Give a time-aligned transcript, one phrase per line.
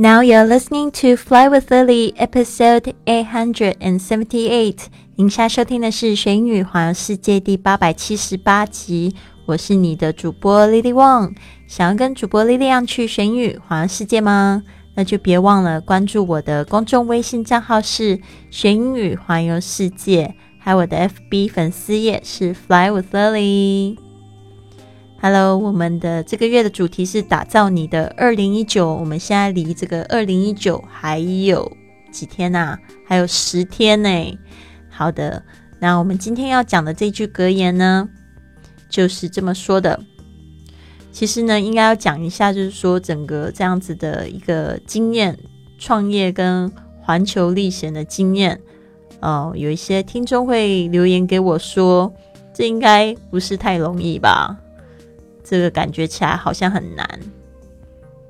[0.00, 4.86] Now you're listening to Fly with Lily, episode eight hundred and seventy-eight.
[5.16, 9.16] 您现在收听的是《学英语环游世界》第八百七十八集。
[9.44, 11.34] 我是你的主播 Lily Wong。
[11.66, 14.62] 想要跟主播 Lily 去学英语环游世界吗？
[14.94, 18.20] 那就别忘了关注我的公众微信账号是
[18.52, 23.98] “学英语环游世界”，还有我的 FB 粉丝页是 Fly with Lily。
[25.20, 28.94] Hello，我们的这个月的主题是打造你的二零一九。
[28.94, 31.72] 我们现在离这个二零一九还有
[32.12, 32.78] 几天呐？
[33.04, 34.38] 还有十天呢。
[34.88, 35.42] 好的，
[35.80, 38.08] 那我们今天要讲的这句格言呢，
[38.88, 39.98] 就是这么说的。
[41.10, 45.36] 其实呢，应该要讲一下，就是说整个这样子的一个经验，
[45.78, 48.60] 创业跟环球历险的经验。
[49.18, 52.14] 哦，有一些听众会留言给我说，
[52.54, 54.56] 这应该不是太容易吧？
[55.48, 57.08] 这个感觉起来好像很难，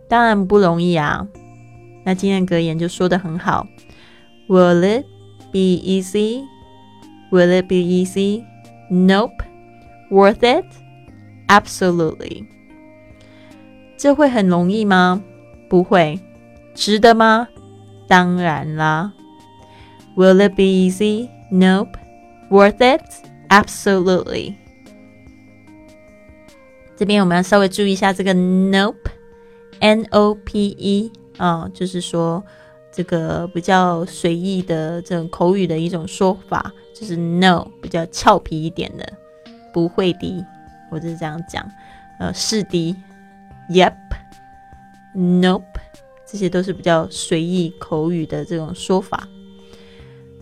[0.08, 1.26] 当然不容易啊。
[2.04, 3.66] 那今天格言就说的很好
[4.48, 5.04] ：Will it
[5.50, 6.44] be easy?
[7.32, 8.44] Will it be easy?
[8.88, 9.32] Nope.
[10.10, 10.64] Worth it?
[11.48, 12.46] Absolutely.
[13.96, 15.20] 这会很容易吗？
[15.68, 16.20] 不会。
[16.74, 17.48] 值得吗？
[18.06, 19.12] 当然啦。
[20.16, 21.28] Will it be easy?
[21.50, 21.98] Nope.
[22.48, 23.02] Worth it?
[23.48, 24.54] Absolutely.
[26.98, 32.42] 这边我们要稍微注意一下这个 nope，n o p e 啊，就是说
[32.90, 39.08] 这个比较随意的这种口语的一种说法，就是 no 比较俏皮一点的，
[39.72, 40.44] 不会的，
[40.90, 41.64] 我就是这样讲。
[42.18, 42.96] 呃，是的
[43.70, 45.62] ，yep，nope，
[46.26, 49.28] 这些都是比较随意口语的这种说法。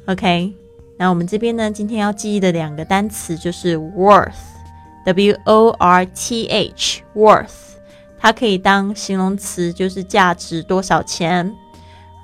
[0.07, 0.55] OK，
[0.97, 4.56] 那我们这边呢，今天要记忆的两个单词就是 worth。
[5.07, 7.77] W O R T H，worth，
[8.19, 11.55] 它可以当形容词，就是价值多少钱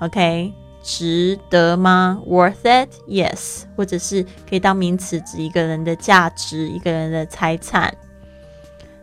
[0.01, 7.95] ？OK，值得吗？Worth it？Yes，或者是可以当名词，指一个人的价值，一个人的财产。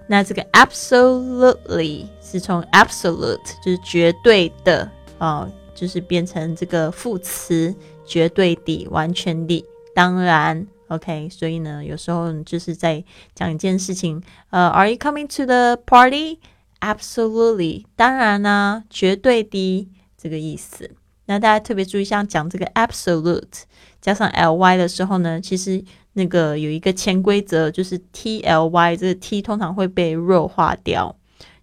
[0.06, 7.74] 那这个 absolutely 是从 absolute 就是绝对的哦，就是变成这个副词，
[8.04, 9.64] 绝对的，完全的，
[9.94, 10.66] 当然。
[10.90, 14.20] OK，所以呢，有时候就是在讲一件事情，
[14.50, 16.38] 呃，Are you coming to the party?
[16.80, 20.90] Absolutely，当然呢，绝对的这个意思。
[21.26, 23.62] 那大家特别注意，像讲这个 absolute
[24.00, 25.84] 加上 ly 的时候呢，其实
[26.14, 31.14] 那个有一个潜规则，就是 tly 这个 t 通常会被弱化掉，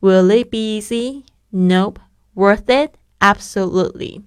[0.05, 1.25] Will it be easy?
[1.51, 1.99] Nope.
[2.35, 2.91] Worth it?
[3.21, 4.21] Absolutely.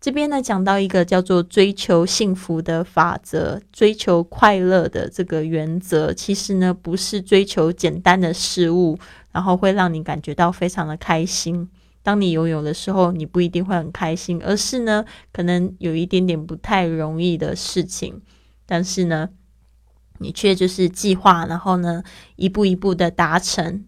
[0.00, 8.98] 这边呢讲到一个叫做追求幸福的法则，追求快乐的这个原则，其实呢不是追求简单的事物，
[9.30, 11.70] 然后会让你感觉到非常的开心。
[12.02, 18.20] 当你拥有的时候，你不一定会很开心，而是呢可能有一点点不太容易的事情，
[18.66, 19.28] 但是呢
[20.18, 22.02] 你却就是计划，然后呢
[22.34, 23.84] 一步一步的达成。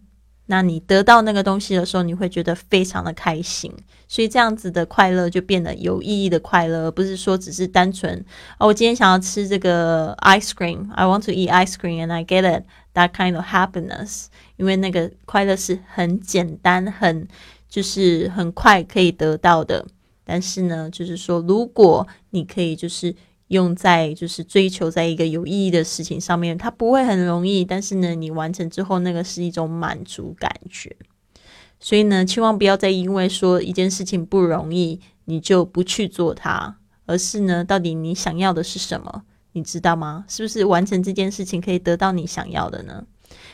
[0.47, 3.71] 那你得到那个东西的时候，你会觉得非常的开心，
[4.07, 8.25] 所以这样子的快乐就变得有意义的快乐，而不是说只是单纯
[8.57, 12.63] 哦，我今天想要吃这个 ice cream，I want to eat ice cream and I get it
[12.93, 17.27] that kind of happiness，因为那个快乐是很简单、很
[17.69, 19.85] 就是很快可以得到的。
[20.23, 23.15] 但是呢，就是说，如果你可以就是。
[23.47, 30.95] 用在就是追求在一个有意义的事情上面，它不会很容易，但是呢，你完成之后，那个是一种满足感觉。
[31.79, 39.23] 所以呢，千万不要再因为说一件事情不容易，你就不去做它，而是呢，到底你想要的是什么？
[39.53, 40.25] 你知道吗？
[40.27, 43.05] 是不是完成这件事情可以得到你想要的呢？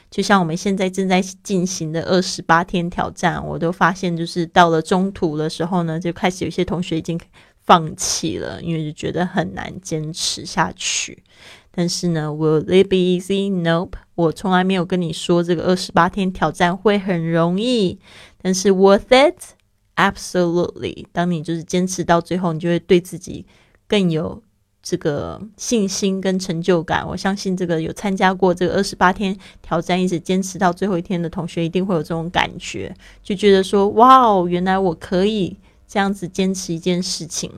[0.09, 7.19] 就像我们现在正在进行的二十八天挑战，我都发现，就是到了中途的时候呢，就开始有些同学已经。
[7.65, 11.23] 放弃了，因为就觉得很难坚持下去。
[11.71, 13.49] 但是呢，Will it be easy?
[13.49, 13.93] Nope。
[14.15, 17.97] 我从来没有跟你说这个二十八天挑战会很容易。
[18.41, 19.55] 但是 worth it?
[19.95, 21.05] Absolutely。
[21.11, 23.45] 当你就是坚持到最后，你就会对自己
[23.87, 24.43] 更有
[24.83, 27.07] 这个信心跟成就感。
[27.07, 32.93] 我相信这个有参加过这个二十八天挑战，一直坚持到最后一天的同学，一定会有这种感觉，
[33.23, 35.57] 就觉得说：哇哦，原来我可以。
[35.93, 37.51] 这样子坚持一件事情，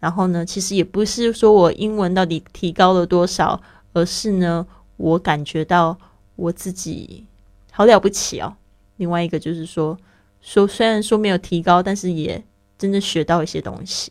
[0.00, 3.60] 然后呢，其实也不是说我英文到底提高了多少，
[3.92, 4.66] 而是呢，
[4.96, 5.98] 我感觉到
[6.34, 7.26] 我自己
[7.70, 8.56] 好了不起哦。
[8.96, 9.98] 另外一个就是说，
[10.40, 12.42] 说虽然说没有提高，但是也
[12.78, 14.10] 真的学到一些东西。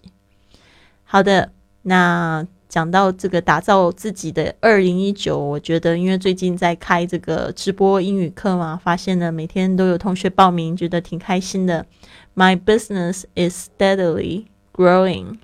[1.04, 2.46] 好的，那。
[2.74, 11.86] 讲到这个打造自己的二零一九，我觉得因为最近在开这个直播英语课嘛，发现呢每天都有同学报名，觉得挺开心的。
[12.34, 15.36] My business is steadily growing，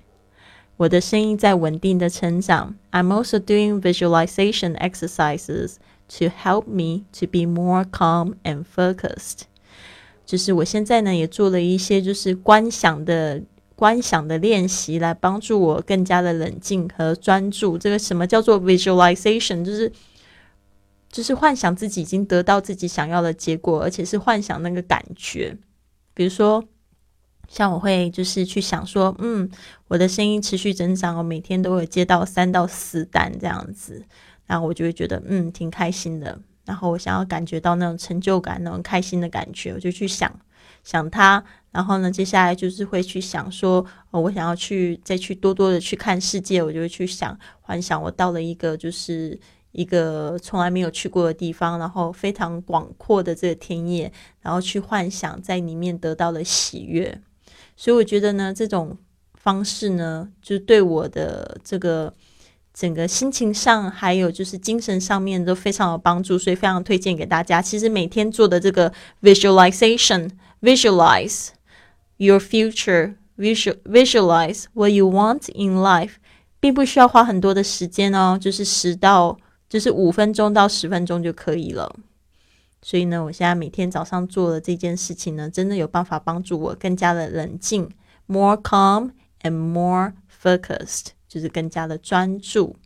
[0.76, 2.74] 我的生意在稳定的成长。
[2.90, 5.76] I'm also doing visualization exercises
[6.18, 9.42] to help me to be more calm and focused。
[10.26, 13.40] 就是我现在呢也做了一些就是观想的。
[13.80, 17.78] 观想的练习来帮助我更加的冷静和专注。
[17.78, 19.64] 这个什么叫做 visualization？
[19.64, 19.90] 就是
[21.08, 25.56] 就是幻想自己已经得到自己想要的结果，而且是幻想那个感觉。
[26.12, 26.62] 比如说，
[27.48, 29.50] 像我会就是去想说，嗯，
[29.88, 34.04] 我的声音持续增长，我每天都会接到三到四单这样子，
[34.44, 36.38] 然后我就会觉得嗯挺开心的。
[36.66, 40.30] 然后我想要感觉到那种成就感、那种开心的感觉，我就去想
[40.84, 41.44] 想他。
[41.72, 49.38] 然后呢，接下来就是会去想说，我想要去再去多多的去看世界，我就会去想幻想我到了一个就是
[49.70, 57.20] 一个从来没有去过的地方，然后非常广阔的这个天野，然后去幻想在里面得到了喜悦。
[57.76, 58.98] 所以我觉得呢，这种
[59.34, 62.12] 方式呢，就对我的这个
[62.74, 67.62] 整个心情上，还有就是精神上面都非常有帮助，所以非常推荐给大家。
[67.62, 68.92] 其实每天做的这个
[69.22, 70.28] visualization
[70.60, 71.48] Visualize。
[72.18, 76.16] Your future visualize what you want in life，
[76.60, 79.38] 并不需要花很多的时间哦，就是十到
[79.70, 81.96] 就是五分钟到十分钟就可以了。
[82.82, 87.88] 所以呢，我现在每天早上做的这件事情呢，真的有办法帮助我更加的冷静
[88.26, 90.12] ，more calm and more
[90.42, 92.76] focused，就是更加的专注。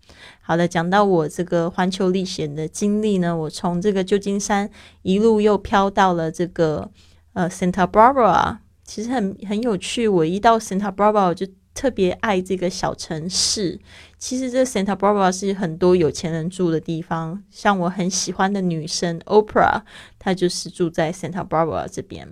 [0.41, 4.71] 好的，讲到我这个环球历险的经历呢，我从这个旧金山
[5.03, 6.89] 一路又飘到了这个
[7.35, 8.57] 呃 Santa Barbara。
[8.85, 13.81] 其实很很有趣，我一到 Santa Barbara 我就特别爱这个小城市。
[14.19, 19.83] 其实这 Santa Barbara 是很多有钱人住的地方，像我很喜欢的女生 Oprah，
[20.19, 22.29] 她就是住在 Santa Barbara 这边。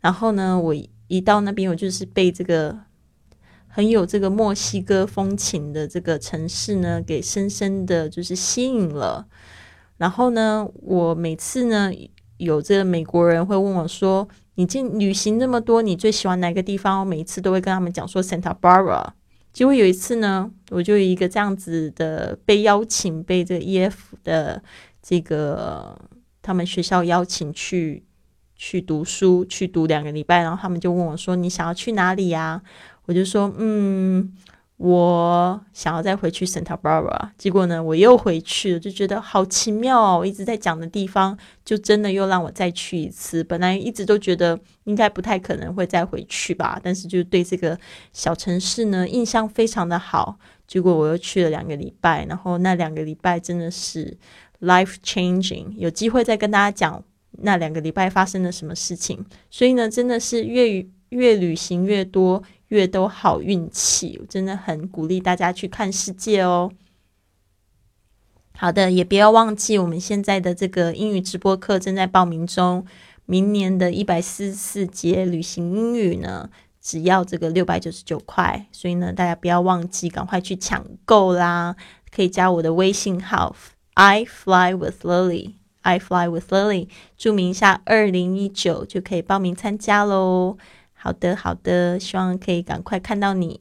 [0.00, 0.74] 然后呢，我
[1.08, 2.78] 一到那边，我就是被这个
[3.66, 9.26] 很有这个墨西哥风情的这个城市呢，给深深的就是吸引了。
[9.98, 11.90] 然后呢，我每次呢，
[12.38, 14.28] 有这个美国人会问我说。
[14.58, 17.00] 你进旅行那么多，你最喜欢哪个地方？
[17.00, 19.06] 我每一次都会跟他们讲说 Santa Barbara。
[19.52, 23.92] 结果有一次呢，我就一个这样子的被邀请，被这个 EF
[24.24, 24.62] 的
[25.02, 25.94] 这个
[26.40, 28.02] 他们学校邀请去
[28.54, 32.62] 去读书，去读两个礼拜，然后他们就问我说：“你想要去哪里呀？”
[33.04, 34.32] 我就说：“嗯。”
[34.78, 40.18] 我想要再回去 Santa Barbara，结果呢，我又回去了，就觉得好奇妙哦！
[40.18, 43.42] 我一直在讲的地方，就真的又让我再去一次。
[43.44, 47.78] 本来一直都觉得应该不太可能会再回去吧，但是就对这个
[48.12, 50.38] 小城市呢印象非常的好。
[50.66, 54.14] 结果我又去了两个礼拜，然后那两个礼拜真的是
[54.60, 55.72] life changing。
[55.78, 57.02] 有机会再跟大家讲
[57.38, 59.24] 那两个礼拜发生了什么事情。
[59.48, 62.42] 所以呢，真的是越越旅行越多。
[62.76, 66.70] 越都好运气，我真的很鼓励大家去看世界哦。
[68.58, 72.86] 好的，也不要忘记我们现在的这个英语直播课正在报名中。
[73.24, 76.50] 明年的一百四十四节旅行英语呢，
[76.80, 81.74] 只要这个六百九十九块，所以呢，大家不要忘记，赶快去抢购啦！
[82.14, 83.56] 可以加我的微信号
[83.94, 90.56] I fly with Lily，I fly with Lily，注明一下二零一九就可以报名参加喽。
[91.06, 93.60] 好的，好的，希望可以赶快看到你，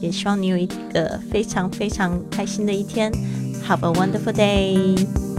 [0.00, 3.12] 也希望你有一个非常非常开心的一天。
[3.68, 5.29] Have a wonderful day.